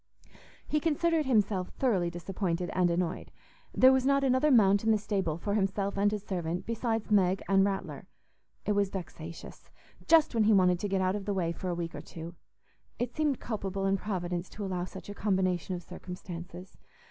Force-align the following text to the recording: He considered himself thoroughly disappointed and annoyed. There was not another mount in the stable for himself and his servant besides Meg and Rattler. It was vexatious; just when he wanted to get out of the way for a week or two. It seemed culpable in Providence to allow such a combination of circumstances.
He 0.67 0.79
considered 0.79 1.27
himself 1.27 1.67
thoroughly 1.77 2.09
disappointed 2.09 2.71
and 2.73 2.89
annoyed. 2.89 3.29
There 3.71 3.91
was 3.93 4.03
not 4.03 4.23
another 4.23 4.49
mount 4.49 4.83
in 4.83 4.89
the 4.89 4.97
stable 4.97 5.37
for 5.37 5.53
himself 5.53 5.95
and 5.95 6.11
his 6.11 6.23
servant 6.23 6.65
besides 6.65 7.11
Meg 7.11 7.43
and 7.47 7.63
Rattler. 7.63 8.07
It 8.65 8.71
was 8.71 8.89
vexatious; 8.89 9.69
just 10.07 10.33
when 10.33 10.45
he 10.45 10.53
wanted 10.53 10.79
to 10.79 10.89
get 10.89 11.01
out 11.01 11.15
of 11.15 11.25
the 11.25 11.35
way 11.35 11.51
for 11.51 11.69
a 11.69 11.75
week 11.75 11.93
or 11.93 12.01
two. 12.01 12.33
It 12.97 13.15
seemed 13.15 13.39
culpable 13.39 13.85
in 13.85 13.95
Providence 13.95 14.49
to 14.49 14.65
allow 14.65 14.85
such 14.85 15.07
a 15.07 15.13
combination 15.13 15.75
of 15.75 15.83
circumstances. 15.83 16.77